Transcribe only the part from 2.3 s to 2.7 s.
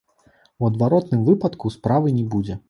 будзе.